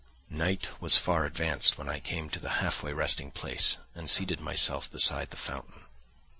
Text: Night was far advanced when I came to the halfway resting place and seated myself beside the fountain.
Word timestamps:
Night 0.31 0.67
was 0.81 0.97
far 0.97 1.25
advanced 1.27 1.77
when 1.77 1.87
I 1.87 1.99
came 1.99 2.27
to 2.31 2.39
the 2.39 2.49
halfway 2.57 2.91
resting 2.91 3.29
place 3.29 3.77
and 3.93 4.09
seated 4.09 4.39
myself 4.39 4.91
beside 4.91 5.29
the 5.29 5.37
fountain. 5.37 5.85